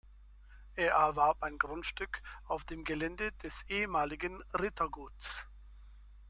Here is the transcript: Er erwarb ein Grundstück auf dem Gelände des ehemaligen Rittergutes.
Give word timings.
Er 0.73 0.93
erwarb 0.93 1.43
ein 1.43 1.59
Grundstück 1.59 2.23
auf 2.45 2.65
dem 2.65 2.85
Gelände 2.85 3.33
des 3.43 3.61
ehemaligen 3.67 4.41
Rittergutes. 4.51 5.45